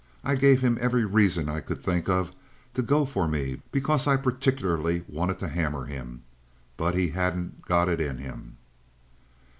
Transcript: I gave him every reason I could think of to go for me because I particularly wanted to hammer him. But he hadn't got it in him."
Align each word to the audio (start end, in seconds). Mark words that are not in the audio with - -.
I 0.23 0.33
gave 0.33 0.61
him 0.61 0.79
every 0.81 1.05
reason 1.05 1.47
I 1.47 1.59
could 1.59 1.79
think 1.79 2.09
of 2.09 2.31
to 2.73 2.81
go 2.81 3.05
for 3.05 3.27
me 3.27 3.61
because 3.71 4.07
I 4.07 4.17
particularly 4.17 5.05
wanted 5.07 5.37
to 5.37 5.47
hammer 5.47 5.85
him. 5.85 6.23
But 6.75 6.95
he 6.95 7.09
hadn't 7.09 7.61
got 7.67 7.87
it 7.87 8.01
in 8.01 8.17
him." 8.17 8.57